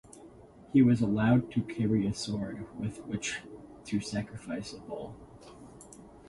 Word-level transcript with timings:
He 0.73 0.81
was 0.81 0.99
allowed 1.01 1.51
to 1.51 1.61
carry 1.61 2.07
a 2.07 2.13
sword 2.15 2.65
with 2.79 3.05
which 3.05 3.41
to 3.85 3.99
sacrifice 4.01 4.73
a 4.73 4.79
bull. 4.79 5.15